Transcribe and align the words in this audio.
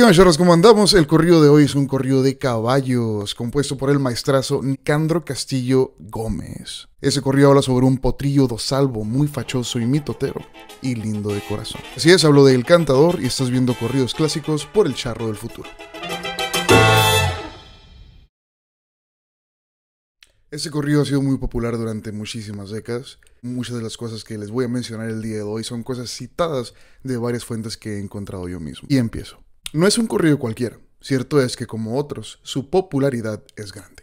¿Qué 0.00 0.16
charros? 0.16 0.38
¿Cómo 0.38 0.54
andamos? 0.54 0.94
El 0.94 1.06
corrido 1.06 1.42
de 1.42 1.50
hoy 1.50 1.64
es 1.64 1.74
un 1.74 1.86
corrido 1.86 2.22
de 2.22 2.38
caballos, 2.38 3.34
compuesto 3.34 3.76
por 3.76 3.90
el 3.90 3.98
maestrazo 3.98 4.62
Nicandro 4.62 5.26
Castillo 5.26 5.94
Gómez. 5.98 6.88
Ese 7.02 7.20
corrido 7.20 7.50
habla 7.50 7.60
sobre 7.60 7.84
un 7.84 7.98
potrillo 7.98 8.46
dosalvo, 8.46 9.04
muy 9.04 9.28
fachoso 9.28 9.78
y 9.78 9.84
mitotero, 9.84 10.40
y 10.80 10.94
lindo 10.94 11.28
de 11.28 11.42
corazón. 11.46 11.82
Así 11.94 12.10
es, 12.10 12.24
hablo 12.24 12.46
de 12.46 12.54
El 12.54 12.64
Cantador 12.64 13.20
y 13.20 13.26
estás 13.26 13.50
viendo 13.50 13.74
corridos 13.74 14.14
clásicos 14.14 14.64
por 14.64 14.86
el 14.86 14.94
charro 14.94 15.26
del 15.26 15.36
futuro. 15.36 15.68
Este 20.50 20.70
corrido 20.70 21.02
ha 21.02 21.04
sido 21.04 21.20
muy 21.20 21.36
popular 21.36 21.76
durante 21.76 22.10
muchísimas 22.10 22.70
décadas. 22.70 23.18
Muchas 23.42 23.76
de 23.76 23.82
las 23.82 23.98
cosas 23.98 24.24
que 24.24 24.38
les 24.38 24.50
voy 24.50 24.64
a 24.64 24.68
mencionar 24.68 25.10
el 25.10 25.20
día 25.20 25.36
de 25.36 25.42
hoy 25.42 25.62
son 25.62 25.84
cosas 25.84 26.10
citadas 26.10 26.72
de 27.04 27.18
varias 27.18 27.44
fuentes 27.44 27.76
que 27.76 27.96
he 27.96 28.00
encontrado 28.00 28.48
yo 28.48 28.60
mismo. 28.60 28.88
Y 28.90 28.96
empiezo. 28.96 29.38
No 29.72 29.86
es 29.86 29.98
un 29.98 30.08
corrido 30.08 30.36
cualquiera. 30.40 30.80
Cierto 31.00 31.40
es 31.40 31.56
que 31.56 31.68
como 31.68 31.96
otros, 31.96 32.40
su 32.42 32.70
popularidad 32.70 33.44
es 33.54 33.72
grande. 33.72 34.02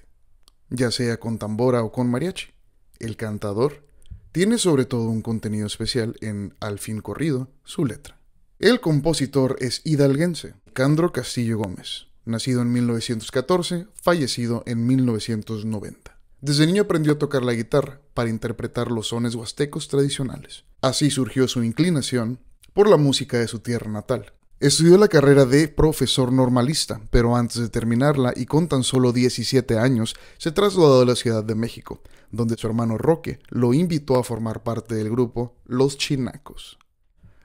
Ya 0.70 0.92
sea 0.92 1.20
con 1.20 1.38
tambora 1.38 1.84
o 1.84 1.92
con 1.92 2.10
mariachi. 2.10 2.54
El 3.00 3.18
cantador 3.18 3.86
tiene 4.32 4.60
sobre 4.60 4.86
todo 4.86 5.10
un 5.10 5.22
contenido 5.22 5.68
especial 5.68 6.16
en 6.22 6.56
Al 6.62 6.80
fin 6.80 7.02
corrido, 7.02 7.52
su 7.66 7.86
letra. 7.86 8.18
El 8.60 8.80
compositor 8.80 9.58
es 9.60 9.82
hidalguense, 9.84 10.56
Candro 10.72 11.12
Castillo 11.12 11.58
Gómez, 11.58 12.08
nacido 12.24 12.62
en 12.62 12.72
1914, 12.72 13.88
fallecido 13.94 14.64
en 14.68 14.88
1990. 14.88 16.18
Desde 16.40 16.66
niño 16.66 16.84
aprendió 16.84 17.14
a 17.14 17.20
tocar 17.20 17.44
la 17.44 17.54
guitarra 17.54 18.00
para 18.14 18.30
interpretar 18.30 18.90
los 18.90 19.10
sones 19.10 19.36
huastecos 19.36 19.90
tradicionales. 19.90 20.64
Así 20.82 21.12
surgió 21.12 21.48
su 21.50 21.62
inclinación 21.62 22.40
por 22.74 22.90
la 22.90 22.98
música 22.98 23.38
de 23.38 23.48
su 23.48 23.60
tierra 23.60 23.92
natal. 23.92 24.34
Estudió 24.60 24.98
la 24.98 25.08
carrera 25.08 25.46
de 25.46 25.68
profesor 25.68 26.34
normalista, 26.34 27.00
pero 27.12 27.36
antes 27.36 27.58
de 27.62 27.70
terminarla 27.70 28.34
y 28.36 28.48
con 28.48 28.68
tan 28.68 28.82
solo 28.82 29.14
17 29.14 29.78
años, 29.78 30.16
se 30.40 30.52
trasladó 30.52 31.02
a 31.02 31.06
la 31.06 31.16
Ciudad 31.16 31.44
de 31.44 31.54
México, 31.54 32.02
donde 32.32 32.58
su 32.58 32.66
hermano 32.66 32.98
Roque 32.98 33.40
lo 33.50 33.76
invitó 33.76 34.18
a 34.18 34.24
formar 34.24 34.64
parte 34.64 34.96
del 34.96 35.12
grupo 35.12 35.56
Los 35.66 36.00
Chinacos. 36.00 36.80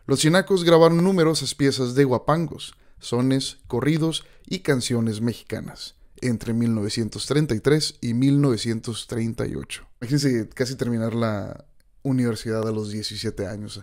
Los 0.07 0.21
Chinacos 0.21 0.65
grabaron 0.65 1.05
numerosas 1.05 1.55
piezas 1.55 1.95
de 1.95 2.05
guapangos, 2.05 2.75
sones, 2.99 3.59
corridos 3.67 4.25
y 4.47 4.61
canciones 4.61 5.21
mexicanas 5.21 5.97
entre 6.23 6.55
1933 6.55 7.97
y 8.01 8.15
1938. 8.15 9.87
Imagínense 10.01 10.49
casi 10.49 10.77
terminar 10.77 11.15
la 11.15 11.67
universidad 12.03 12.67
a 12.67 12.73
los 12.73 12.91
17 12.91 13.47
años. 13.47 13.83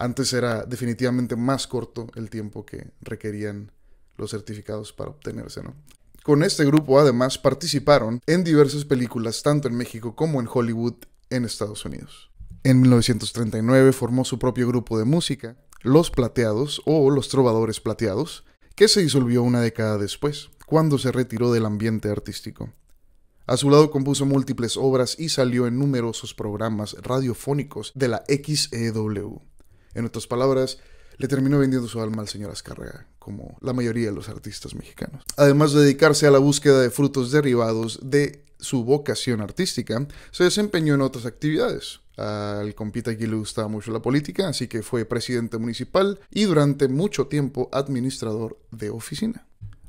Antes 0.00 0.32
era 0.32 0.62
definitivamente 0.62 1.34
más 1.34 1.66
corto 1.66 2.06
el 2.14 2.30
tiempo 2.30 2.64
que 2.64 2.92
requerían 3.00 3.72
los 4.16 4.30
certificados 4.30 4.92
para 4.92 5.10
obtenerse, 5.10 5.60
¿no? 5.60 5.74
Con 6.22 6.44
este 6.44 6.64
grupo 6.64 7.00
además 7.00 7.36
participaron 7.36 8.20
en 8.26 8.44
diversas 8.44 8.84
películas 8.84 9.42
tanto 9.42 9.66
en 9.66 9.74
México 9.74 10.14
como 10.14 10.40
en 10.40 10.48
Hollywood 10.48 10.94
en 11.30 11.44
Estados 11.44 11.84
Unidos. 11.84 12.30
En 12.62 12.80
1939 12.80 13.92
formó 13.92 14.24
su 14.24 14.38
propio 14.38 14.68
grupo 14.68 15.00
de 15.00 15.04
música, 15.04 15.56
Los 15.82 16.12
Plateados 16.12 16.80
o 16.84 17.10
Los 17.10 17.28
Trovadores 17.28 17.80
Plateados, 17.80 18.44
que 18.76 18.86
se 18.86 19.00
disolvió 19.00 19.42
una 19.42 19.60
década 19.60 19.98
después 19.98 20.50
cuando 20.64 20.98
se 20.98 21.10
retiró 21.10 21.50
del 21.50 21.66
ambiente 21.66 22.08
artístico. 22.08 22.72
A 23.46 23.56
su 23.56 23.68
lado 23.68 23.90
compuso 23.90 24.26
múltiples 24.26 24.76
obras 24.76 25.16
y 25.18 25.30
salió 25.30 25.66
en 25.66 25.76
numerosos 25.76 26.34
programas 26.34 26.94
radiofónicos 27.02 27.90
de 27.96 28.06
la 28.06 28.22
XEW. 28.28 29.42
En 29.98 30.04
otras 30.04 30.28
palabras, 30.28 30.78
le 31.16 31.26
terminó 31.26 31.58
vendiendo 31.58 31.88
su 31.88 32.00
alma 32.00 32.22
al 32.22 32.28
señor 32.28 32.52
Azcárraga, 32.52 33.08
como 33.18 33.58
la 33.60 33.72
mayoría 33.72 34.06
de 34.06 34.14
los 34.14 34.28
artistas 34.28 34.76
mexicanos. 34.76 35.24
Además 35.36 35.72
de 35.72 35.80
dedicarse 35.80 36.28
a 36.28 36.30
la 36.30 36.38
búsqueda 36.38 36.80
de 36.80 36.90
frutos 36.90 37.32
derivados 37.32 37.98
de 38.00 38.44
su 38.60 38.84
vocación 38.84 39.40
artística, 39.40 40.06
se 40.30 40.44
desempeñó 40.44 40.94
en 40.94 41.00
otras 41.00 41.26
actividades. 41.26 41.98
Al 42.16 42.76
compita 42.76 43.10
aquí 43.10 43.26
le 43.26 43.34
gustaba 43.34 43.66
mucho 43.66 43.90
la 43.90 44.00
política, 44.00 44.48
así 44.48 44.68
que 44.68 44.82
fue 44.82 45.04
presidente 45.04 45.58
municipal 45.58 46.20
y 46.30 46.44
durante 46.44 46.86
mucho 46.86 47.26
tiempo 47.26 47.68
administrador 47.72 48.56
de 48.70 48.90
oficina. 48.90 49.46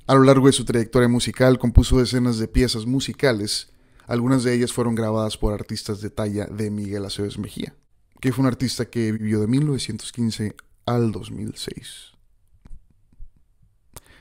A 0.07 0.15
lo 0.15 0.23
largo 0.23 0.47
de 0.47 0.53
su 0.53 0.65
trayectoria 0.65 1.07
musical 1.07 1.59
compuso 1.59 1.99
decenas 1.99 2.39
de 2.39 2.47
piezas 2.47 2.87
musicales, 2.87 3.69
algunas 4.07 4.43
de 4.43 4.55
ellas 4.55 4.73
fueron 4.73 4.95
grabadas 4.95 5.37
por 5.37 5.53
artistas 5.53 6.01
de 6.01 6.09
talla 6.09 6.45
de 6.47 6.71
Miguel 6.71 7.05
Aceves 7.05 7.37
Mejía, 7.37 7.75
que 8.19 8.31
fue 8.31 8.43
un 8.43 8.47
artista 8.47 8.85
que 8.85 9.11
vivió 9.11 9.39
de 9.39 9.47
1915 9.47 10.55
al 10.85 11.11
2006. 11.11 12.13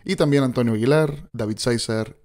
Y 0.05 0.17
también 0.17 0.45
Antonio 0.45 0.75
Aguilar, 0.75 1.29
David 1.33 1.59
César, 1.59 2.17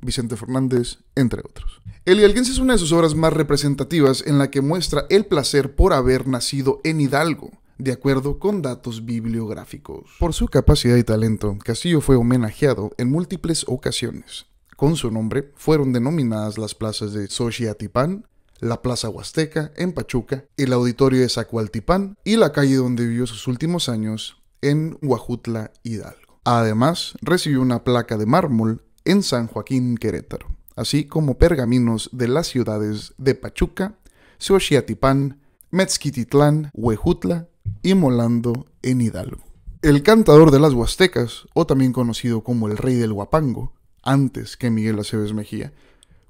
Vicente 0.00 0.36
Fernández, 0.36 0.98
entre 1.14 1.40
otros. 1.40 1.80
El 2.04 2.20
Hidalguense 2.20 2.52
es 2.52 2.58
una 2.58 2.74
de 2.74 2.78
sus 2.78 2.92
obras 2.92 3.14
más 3.14 3.32
representativas 3.32 4.22
en 4.26 4.38
la 4.38 4.50
que 4.50 4.60
muestra 4.60 5.06
el 5.10 5.26
placer 5.26 5.74
por 5.74 5.92
haber 5.92 6.28
nacido 6.28 6.80
en 6.84 7.00
Hidalgo, 7.00 7.50
de 7.78 7.92
acuerdo 7.92 8.38
con 8.38 8.62
datos 8.62 9.04
bibliográficos. 9.04 10.10
Por 10.18 10.32
su 10.32 10.48
capacidad 10.48 10.96
y 10.96 11.04
talento, 11.04 11.58
Castillo 11.62 12.00
fue 12.00 12.16
homenajeado 12.16 12.92
en 12.98 13.10
múltiples 13.10 13.64
ocasiones. 13.68 14.46
Con 14.76 14.96
su 14.96 15.10
nombre 15.10 15.52
fueron 15.56 15.92
denominadas 15.92 16.58
las 16.58 16.74
plazas 16.74 17.12
de 17.12 17.28
Xochiatipán, 17.28 18.26
la 18.60 18.82
Plaza 18.82 19.08
Huasteca 19.08 19.72
en 19.76 19.92
Pachuca, 19.92 20.44
el 20.56 20.72
Auditorio 20.72 21.20
de 21.20 21.28
Zacualtipán 21.28 22.16
y 22.24 22.36
la 22.36 22.52
calle 22.52 22.76
donde 22.76 23.06
vivió 23.06 23.26
sus 23.26 23.46
últimos 23.46 23.88
años 23.88 24.42
en 24.62 24.98
Huajutla, 25.02 25.72
Hidalgo. 25.82 26.40
Además, 26.44 27.14
recibió 27.22 27.60
una 27.60 27.84
placa 27.84 28.16
de 28.16 28.26
mármol 28.26 28.82
en 29.04 29.22
San 29.22 29.46
Joaquín, 29.46 29.96
Querétaro, 29.96 30.46
así 30.76 31.04
como 31.04 31.38
pergaminos 31.38 32.10
de 32.12 32.28
las 32.28 32.46
ciudades 32.48 33.14
de 33.18 33.34
Pachuca, 33.34 33.94
Xochiatipán, 34.38 35.40
Mezquititlán, 35.70 36.70
Huejutla 36.72 37.48
y 37.82 37.94
Molando 37.94 38.66
en 38.82 39.00
Hidalgo. 39.00 39.42
El 39.82 40.02
cantador 40.02 40.50
de 40.50 40.60
las 40.60 40.72
Huastecas, 40.72 41.46
o 41.54 41.66
también 41.66 41.92
conocido 41.92 42.42
como 42.42 42.68
el 42.68 42.76
rey 42.76 42.94
del 42.94 43.12
Huapango, 43.12 43.72
antes 44.02 44.56
que 44.56 44.70
Miguel 44.70 44.98
Aceves 44.98 45.32
Mejía, 45.32 45.72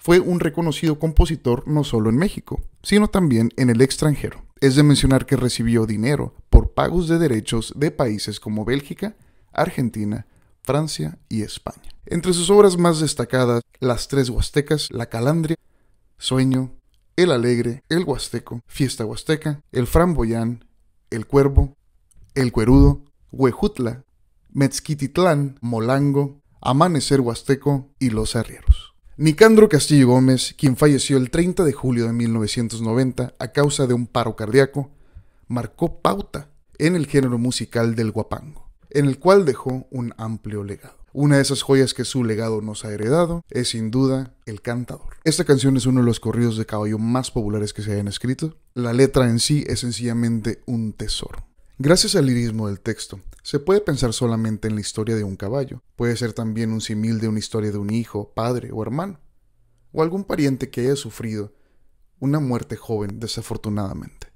fue 0.06 0.20
un 0.20 0.38
reconocido 0.38 1.00
compositor 1.00 1.66
no 1.66 1.82
solo 1.82 2.10
en 2.10 2.16
México, 2.16 2.60
sino 2.80 3.08
también 3.08 3.50
en 3.56 3.70
el 3.70 3.80
extranjero. 3.80 4.44
Es 4.60 4.76
de 4.76 4.84
mencionar 4.84 5.26
que 5.26 5.34
recibió 5.34 5.84
dinero 5.84 6.32
por 6.48 6.74
pagos 6.74 7.08
de 7.08 7.18
derechos 7.18 7.72
de 7.74 7.90
países 7.90 8.38
como 8.38 8.64
Bélgica, 8.64 9.16
Argentina, 9.52 10.28
Francia 10.62 11.18
y 11.28 11.42
España. 11.42 11.90
Entre 12.04 12.32
sus 12.34 12.50
obras 12.50 12.78
más 12.78 13.00
destacadas, 13.00 13.62
Las 13.80 14.06
Tres 14.06 14.30
Huastecas, 14.30 14.92
La 14.92 15.06
Calandria, 15.06 15.56
Sueño, 16.18 16.70
El 17.16 17.32
Alegre, 17.32 17.82
El 17.88 18.04
Huasteco, 18.04 18.60
Fiesta 18.68 19.04
Huasteca, 19.04 19.60
El 19.72 19.88
Framboyán 19.88 20.64
el 21.10 21.26
Cuervo, 21.26 21.76
El 22.36 22.52
Cuerudo, 22.52 23.02
Huejutla, 23.32 24.04
Mezquititlán, 24.50 25.58
Molango, 25.60 26.42
Amanecer 26.60 27.20
Huasteco 27.20 27.90
y 27.98 28.10
Los 28.10 28.36
Arrieros. 28.36 28.95
Nicandro 29.18 29.70
Castillo 29.70 30.08
Gómez, 30.08 30.54
quien 30.58 30.76
falleció 30.76 31.16
el 31.16 31.30
30 31.30 31.64
de 31.64 31.72
julio 31.72 32.06
de 32.06 32.12
1990 32.12 33.32
a 33.38 33.48
causa 33.48 33.86
de 33.86 33.94
un 33.94 34.06
paro 34.06 34.36
cardíaco, 34.36 34.90
marcó 35.48 36.02
pauta 36.02 36.50
en 36.76 36.96
el 36.96 37.06
género 37.06 37.38
musical 37.38 37.94
del 37.94 38.10
guapango, 38.10 38.68
en 38.90 39.06
el 39.06 39.18
cual 39.18 39.46
dejó 39.46 39.86
un 39.90 40.12
amplio 40.18 40.64
legado. 40.64 40.98
Una 41.14 41.36
de 41.36 41.42
esas 41.42 41.62
joyas 41.62 41.94
que 41.94 42.04
su 42.04 42.24
legado 42.24 42.60
nos 42.60 42.84
ha 42.84 42.92
heredado 42.92 43.42
es 43.48 43.70
sin 43.70 43.90
duda 43.90 44.34
El 44.44 44.60
Cantador. 44.60 45.16
Esta 45.24 45.44
canción 45.44 45.78
es 45.78 45.86
uno 45.86 46.00
de 46.00 46.06
los 46.06 46.20
corridos 46.20 46.58
de 46.58 46.66
caballo 46.66 46.98
más 46.98 47.30
populares 47.30 47.72
que 47.72 47.80
se 47.80 47.94
hayan 47.94 48.08
escrito. 48.08 48.58
La 48.74 48.92
letra 48.92 49.30
en 49.30 49.38
sí 49.38 49.64
es 49.66 49.80
sencillamente 49.80 50.60
un 50.66 50.92
tesoro. 50.92 51.42
Gracias 51.78 52.16
al 52.16 52.24
lirismo 52.24 52.68
del 52.68 52.80
texto, 52.80 53.20
se 53.42 53.58
puede 53.58 53.82
pensar 53.82 54.14
solamente 54.14 54.66
en 54.66 54.76
la 54.76 54.80
historia 54.80 55.14
de 55.14 55.24
un 55.24 55.36
caballo. 55.36 55.82
Puede 55.94 56.16
ser 56.16 56.32
también 56.32 56.72
un 56.72 56.80
simil 56.80 57.20
de 57.20 57.28
una 57.28 57.38
historia 57.38 57.70
de 57.70 57.76
un 57.76 57.90
hijo, 57.90 58.32
padre 58.32 58.70
o 58.72 58.82
hermano, 58.82 59.20
o 59.92 60.02
algún 60.02 60.24
pariente 60.24 60.70
que 60.70 60.80
haya 60.80 60.96
sufrido 60.96 61.52
una 62.18 62.40
muerte 62.40 62.76
joven 62.76 63.20
desafortunadamente. 63.20 64.28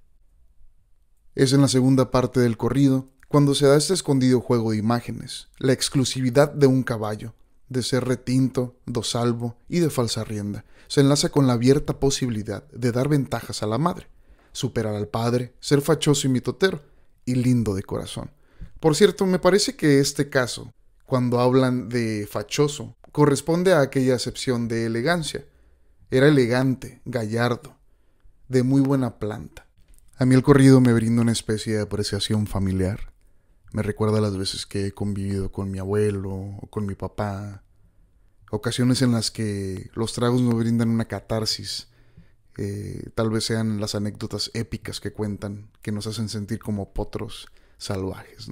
Es 1.35 1.55
en 1.55 1.63
la 1.63 1.69
segunda 1.69 2.11
parte 2.11 2.41
del 2.41 2.59
corrido 2.59 3.09
cuando 3.27 3.55
se 3.55 3.67
da 3.67 3.79
este 3.79 3.95
escondido 3.95 4.43
juego 4.43 4.73
de 4.73 4.77
imágenes, 4.77 5.49
la 5.57 5.73
exclusividad 5.73 6.53
de 6.53 6.67
un 6.67 6.83
caballo, 6.83 7.33
de 7.71 7.83
ser 7.83 8.05
retinto, 8.05 8.77
dosalvo 8.85 9.57
y 9.67 9.79
de 9.79 9.89
falsa 9.89 10.25
rienda, 10.25 10.67
se 10.89 11.01
enlaza 11.01 11.31
con 11.31 11.47
la 11.47 11.55
abierta 11.55 12.01
posibilidad 12.01 12.69
de 12.71 12.93
dar 12.93 13.09
ventajas 13.09 13.63
a 13.63 13.67
la 13.67 13.79
madre, 13.79 14.09
superar 14.53 14.95
al 14.95 15.09
padre, 15.09 15.55
ser 15.59 15.81
fachoso 15.81 16.27
y 16.27 16.31
mitotero, 16.31 16.90
y 17.25 17.35
lindo 17.35 17.75
de 17.75 17.83
corazón. 17.83 18.31
Por 18.81 18.97
cierto, 18.97 19.27
me 19.27 19.39
parece 19.39 19.77
que 19.77 20.01
este 20.01 20.29
caso, 20.29 20.73
cuando 21.05 21.41
hablan 21.41 21.89
de 21.89 22.27
fachoso, 22.31 22.97
corresponde 23.13 23.73
a 23.73 23.81
aquella 23.81 24.15
acepción 24.15 24.69
de 24.69 24.87
elegancia. 24.87 25.45
Era 26.11 26.29
elegante, 26.29 27.03
gallardo, 27.05 27.77
de 28.49 28.63
muy 28.63 28.81
buena 28.81 29.19
planta. 29.19 29.67
A 30.17 30.27
mí 30.27 30.35
el 30.35 30.43
corrido 30.43 30.81
me 30.81 30.93
brinda 30.93 31.23
una 31.23 31.33
especie 31.33 31.77
de 31.77 31.81
apreciación 31.81 32.47
familiar 32.47 33.15
Me 33.73 33.83
recuerda 33.83 34.21
las 34.21 34.37
veces 34.37 34.67
que 34.67 34.87
he 34.87 34.93
convivido 34.93 35.51
con 35.51 35.71
mi 35.71 35.79
abuelo 35.79 36.31
o 36.31 36.67
con 36.69 36.85
mi 36.85 36.95
papá. 36.95 37.63
Ocasiones 38.51 39.01
en 39.01 39.13
las 39.13 39.31
que 39.31 39.91
los 39.95 40.13
tragos 40.13 40.43
nos 40.43 40.55
brindan 40.57 40.91
una 40.91 41.07
catarsis. 41.07 41.89
Eh, 42.63 43.09
tal 43.15 43.31
vez 43.31 43.45
sean 43.45 43.81
las 43.81 43.95
anécdotas 43.95 44.51
épicas 44.53 45.01
que 45.01 45.15
cuentan, 45.15 45.71
que 45.81 45.93
nos 45.93 46.07
hacen 46.07 46.29
sentir 46.29 46.59
como 46.59 46.93
potros 46.93 47.47
salvajes. 47.79 48.49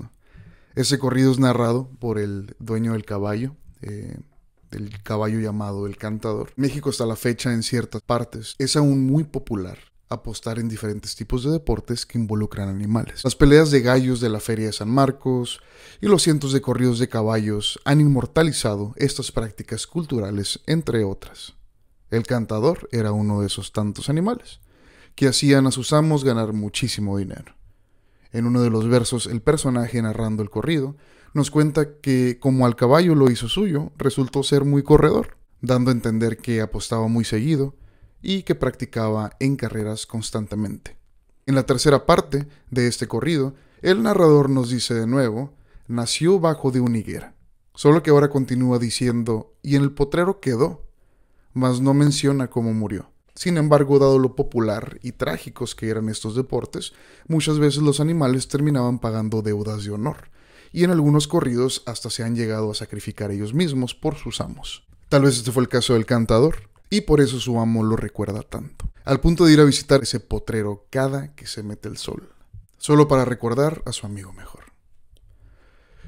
Ese 0.75 0.99
corrido 0.99 1.31
es 1.31 1.39
narrado 1.39 1.91
por 1.99 2.19
el 2.19 2.57
dueño 2.59 2.95
del 2.95 3.05
caballo, 3.05 3.55
eh, 3.83 4.17
del 4.71 5.03
caballo 5.03 5.41
llamado 5.41 5.87
El 5.87 5.99
Cantador. 5.99 6.55
México 6.57 6.89
hasta 6.89 7.05
la 7.05 7.17
fecha 7.17 7.53
en 7.53 7.63
ciertas 7.63 8.01
partes 8.01 8.55
es 8.59 8.77
aún 8.77 9.05
muy 9.05 9.25
popular 9.25 9.77
apostar 10.09 10.59
en 10.59 10.71
diferentes 10.71 11.15
tipos 11.15 11.45
de 11.45 11.51
deportes 11.51 12.07
que 12.07 12.17
involucran 12.17 12.71
animales. 12.71 13.25
Las 13.25 13.37
peleas 13.37 13.71
de 13.71 13.83
gallos 13.83 14.23
de 14.23 14.31
la 14.31 14.41
Feria 14.41 14.69
de 14.69 14.73
San 14.73 14.89
Marcos 14.89 15.61
y 16.01 16.07
los 16.07 16.23
cientos 16.23 16.55
de 16.55 16.63
corridos 16.63 16.99
de 16.99 17.11
caballos 17.11 17.79
han 17.85 18.01
inmortalizado 18.01 18.95
estas 18.97 19.33
prácticas 19.33 19.87
culturales, 19.87 20.61
entre 20.65 21.05
otras. 21.05 21.58
El 22.11 22.25
cantador 22.25 22.89
era 22.93 23.13
uno 23.13 23.41
de 23.41 23.47
esos 23.47 23.73
tantos 23.73 24.09
animales, 24.09 24.61
que 25.15 25.29
hacían 25.29 25.67
a 25.67 25.71
sus 25.71 25.93
amos 25.93 26.25
ganar 26.25 26.53
muchísimo 26.53 27.19
dinero. 27.19 27.55
En 28.33 28.47
uno 28.47 28.63
de 28.63 28.71
los 28.71 28.89
versos, 28.89 29.27
el 29.27 29.43
personaje 29.43 30.01
narrando 30.01 30.43
el 30.43 30.51
corrido 30.51 30.97
nos 31.35 31.51
cuenta 31.51 31.99
que, 32.01 32.39
como 32.41 32.67
al 32.67 32.77
caballo 32.77 33.15
lo 33.15 33.31
hizo 33.31 33.49
suyo, 33.49 33.93
resultó 33.97 34.43
ser 34.43 34.65
muy 34.65 34.83
corredor, 34.83 35.37
dando 35.61 35.91
a 35.91 35.95
entender 35.95 36.39
que 36.39 36.61
apostaba 36.61 37.09
muy 37.09 37.25
seguido 37.25 37.75
y 38.23 38.43
que 38.43 38.55
practicaba 38.55 39.33
en 39.41 39.57
carreras 39.57 40.07
constantemente. 40.07 40.97
En 41.47 41.55
la 41.55 41.65
tercera 41.65 42.07
parte 42.07 42.47
de 42.71 42.87
este 42.87 43.07
corrido, 43.09 43.55
el 43.81 44.03
narrador 44.03 44.51
nos 44.51 44.71
dice 44.71 44.95
de 44.95 45.07
nuevo, 45.07 45.55
nació 45.87 46.41
bajo 46.41 46.71
de 46.71 46.81
una 46.81 46.99
higuera, 46.99 47.35
solo 47.75 48.03
que 48.03 48.11
ahora 48.11 48.29
continúa 48.29 48.79
diciendo, 48.79 49.55
y 49.63 49.77
en 49.77 49.83
el 49.83 49.93
potrero 49.93 50.41
quedó, 50.41 50.88
mas 51.59 51.81
no 51.81 51.93
menciona 51.93 52.49
cómo 52.49 52.73
murió. 52.73 53.11
Sin 53.35 53.57
embargo, 53.57 53.99
dado 53.99 54.19
lo 54.19 54.35
popular 54.35 54.99
y 55.03 55.13
trágicos 55.13 55.75
que 55.75 55.89
eran 55.89 56.09
estos 56.09 56.35
deportes, 56.35 56.93
muchas 57.27 57.59
veces 57.59 57.83
los 57.83 58.01
animales 58.01 58.49
terminaban 58.49 58.99
pagando 58.99 59.43
deudas 59.43 59.85
de 59.85 59.91
honor, 59.91 60.31
y 60.73 60.85
en 60.85 60.91
algunos 60.91 61.29
corridos 61.29 61.83
hasta 61.87 62.11
se 62.11 62.23
han 62.23 62.35
llegado 62.35 62.71
a 62.71 62.75
sacrificar 62.75 63.31
ellos 63.31 63.55
mismos 63.55 63.95
por 63.95 64.17
sus 64.17 64.41
amos. 64.41 64.87
Tal 65.09 65.23
vez 65.23 65.37
este 65.37 65.53
fue 65.53 65.63
el 65.63 65.69
caso 65.69 65.95
del 65.95 66.07
cantador, 66.07 66.69
y 66.91 67.03
por 67.03 67.21
eso 67.21 67.39
su 67.39 67.61
amo 67.61 67.83
lo 67.83 67.97
recuerda 67.97 68.43
tanto, 68.43 68.91
al 69.05 69.21
punto 69.21 69.45
de 69.45 69.53
ir 69.53 69.61
a 69.61 69.65
visitar 69.65 70.03
ese 70.03 70.21
potrero 70.21 70.87
cada 70.91 71.35
que 71.35 71.47
se 71.47 71.63
mete 71.63 71.89
el 71.89 71.97
sol, 71.97 72.29
solo 72.79 73.09
para 73.09 73.25
recordar 73.25 73.83
a 73.85 73.93
su 73.93 74.07
amigo 74.07 74.33
mejor. 74.33 74.65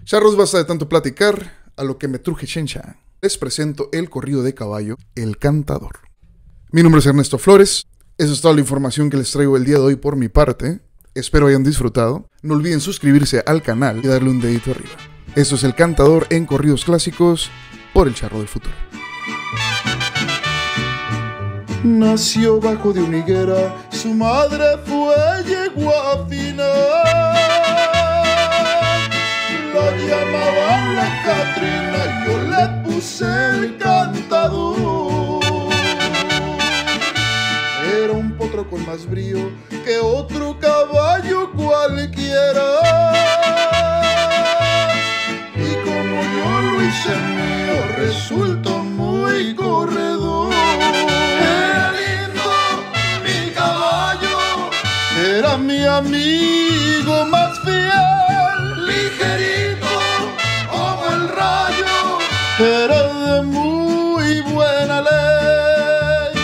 Charros, 0.04 0.36
basta 0.36 0.58
de 0.58 0.64
tanto 0.64 0.88
platicar, 0.88 1.72
a 1.76 1.84
lo 1.84 1.98
que 1.98 2.08
me 2.08 2.18
truje 2.18 2.46
Shencha. 2.46 2.96
Les 3.22 3.36
presento 3.36 3.90
el 3.92 4.08
corrido 4.08 4.42
de 4.42 4.54
caballo, 4.54 4.96
El 5.14 5.36
Cantador. 5.36 5.98
Mi 6.72 6.82
nombre 6.82 7.00
es 7.00 7.06
Ernesto 7.06 7.36
Flores, 7.36 7.86
esa 8.16 8.32
es 8.32 8.40
toda 8.40 8.54
la 8.54 8.60
información 8.60 9.10
que 9.10 9.18
les 9.18 9.30
traigo 9.30 9.58
el 9.58 9.64
día 9.66 9.74
de 9.74 9.82
hoy 9.82 9.96
por 9.96 10.16
mi 10.16 10.30
parte. 10.30 10.80
Espero 11.14 11.46
hayan 11.46 11.62
disfrutado. 11.62 12.30
No 12.40 12.54
olviden 12.54 12.80
suscribirse 12.80 13.42
al 13.44 13.60
canal 13.60 14.00
y 14.02 14.08
darle 14.08 14.30
un 14.30 14.40
dedito 14.40 14.70
arriba. 14.70 14.96
Esto 15.36 15.56
es 15.56 15.64
El 15.64 15.74
Cantador 15.74 16.28
en 16.30 16.46
Corridos 16.46 16.86
Clásicos 16.86 17.50
por 17.92 18.08
el 18.08 18.14
Charro 18.14 18.38
del 18.38 18.48
Futuro. 18.48 18.74
Nació 21.84 22.58
bajo 22.58 22.94
de 22.94 23.02
una 23.02 23.18
higuera, 23.18 23.86
su 23.90 24.14
madre 24.14 24.78
fue 24.86 25.14
yegua 25.44 26.26
fina. 26.26 26.64
La 29.74 29.96
llamaban 29.96 30.96
la 30.96 31.22
Catrina, 31.22 32.26
yo 32.26 32.79
puse 33.00 33.24
el 33.24 33.78
cantador. 33.78 35.40
Era 38.02 38.12
un 38.12 38.32
potro 38.36 38.68
con 38.68 38.84
más 38.86 39.08
brío 39.08 39.50
que 39.84 39.98
otro 39.98 40.58
caballo 40.60 41.50
cualquiera. 41.52 42.68
Y 45.56 45.70
como 45.86 46.16
yo 46.34 46.50
lo 46.66 46.82
hice 46.84 47.14
mío, 47.36 47.76
resultó 47.96 48.78
muy 48.84 49.54
corredor. 49.54 50.52
Era 50.52 51.92
lindo 52.00 52.52
mi 53.24 53.50
caballo, 53.52 54.38
era 55.38 55.56
mi 55.56 55.86
amigo 55.86 57.24
más 57.30 57.58
fiel, 57.64 58.86
ligerito 58.86 59.69
era 62.60 63.02
de 63.02 63.42
muy 63.42 64.40
buena 64.52 65.00
ley. 65.00 66.34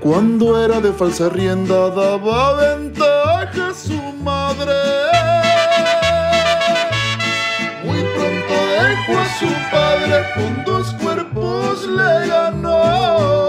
Cuando 0.00 0.64
era 0.64 0.80
de 0.80 0.92
falsa 0.92 1.28
rienda 1.28 1.90
daba 1.90 2.54
ventaja 2.54 3.68
a 3.68 3.74
su 3.74 4.00
madre. 4.22 4.72
Muy 7.84 8.02
pronto 8.14 8.54
dejó 8.80 9.18
a 9.18 9.26
su 9.38 9.48
padre, 9.70 10.16
con 10.34 10.64
dos 10.64 10.94
cuerpos 10.94 11.86
le 11.86 12.26
ganó. 12.26 13.39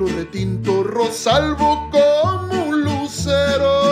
Pelo 0.00 0.16
retinto, 0.16 0.82
rosalvo 0.82 1.90
como 1.90 2.64
un 2.68 2.84
lucero. 2.84 3.82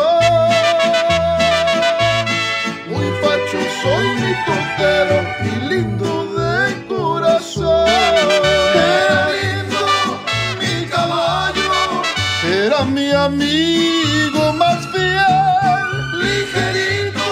Muy 2.89 3.09
fachoso 3.21 3.91
y 4.05 4.11
mitotero 4.23 5.17
y 5.45 5.69
lindo 5.69 6.11
de 6.33 6.87
corazón. 6.87 7.87
Era 8.75 9.29
lindo 9.33 9.85
mi 10.59 10.87
caballo, 10.87 11.73
era 12.43 12.85
mi 12.87 13.11
amigo 13.11 14.53
más 14.55 14.87
fiel, 14.87 16.23
ligerito 16.23 17.27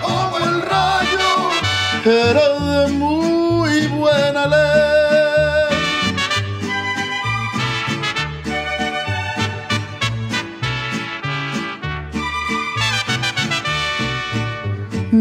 como 0.00 0.38
el 0.38 0.62
rayo, 0.62 1.26
era 2.04 2.55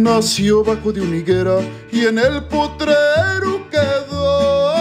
Nació 0.03 0.61
bajo 0.63 0.91
de 0.91 0.99
una 1.01 1.15
higuera 1.15 1.59
y 1.89 2.05
en 2.05 2.19
el 2.19 2.43
potrero 2.43 3.67
quedó. 3.71 4.73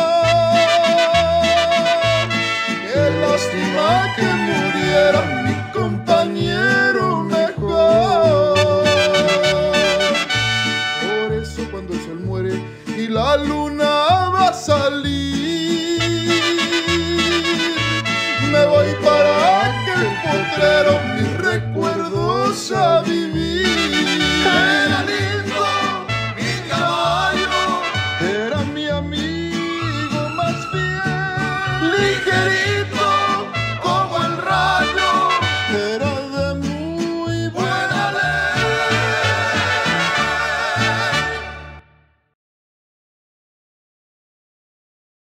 Qué 2.82 3.10
lástima 3.20 4.12
que 4.16 4.26
muriera 4.48 5.20
mi 5.44 5.54
compañero 5.72 7.22
mejor. 7.22 8.54
Por 11.00 11.32
eso 11.32 11.62
cuando 11.70 11.94
el 11.94 12.00
sol 12.00 12.20
muere 12.20 12.60
y 12.98 13.06
la 13.06 13.36
luna 13.36 13.84
va 14.34 14.48
a 14.48 14.52
salir, 14.52 15.33